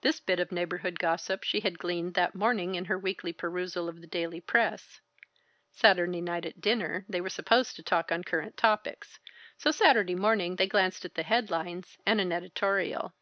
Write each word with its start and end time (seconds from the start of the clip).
This 0.00 0.18
bit 0.18 0.40
of 0.40 0.50
neighborhood 0.50 0.98
gossip 0.98 1.44
she 1.44 1.60
had 1.60 1.78
gleaned 1.78 2.14
that 2.14 2.34
morning 2.34 2.74
in 2.74 2.86
her 2.86 2.98
weekly 2.98 3.32
perusal 3.32 3.88
of 3.88 4.00
the 4.00 4.06
daily 4.08 4.40
press 4.40 5.00
Saturday 5.70 6.20
night 6.20 6.44
at 6.44 6.60
dinner 6.60 7.04
they 7.08 7.20
were 7.20 7.28
supposed 7.30 7.76
to 7.76 7.82
talk 7.84 8.10
on 8.10 8.24
current 8.24 8.56
topics, 8.56 9.20
so 9.56 9.70
Saturday 9.70 10.16
morning 10.16 10.56
they 10.56 10.66
glanced 10.66 11.04
at 11.04 11.14
the 11.14 11.22
headlines 11.22 11.96
and 12.04 12.20
an 12.20 12.32
editorial. 12.32 13.14